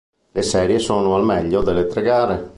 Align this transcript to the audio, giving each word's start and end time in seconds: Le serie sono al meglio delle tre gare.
Le 0.31 0.41
serie 0.41 0.79
sono 0.79 1.13
al 1.13 1.23
meglio 1.23 1.61
delle 1.61 1.85
tre 1.85 2.01
gare. 2.01 2.49